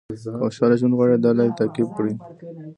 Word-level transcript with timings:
که 0.15 0.31
خوشاله 0.43 0.75
ژوند 0.79 0.95
غواړئ 0.97 1.17
دا 1.19 1.31
لارې 1.37 1.57
تعقیب 1.59 1.89
کړئ. 1.97 2.13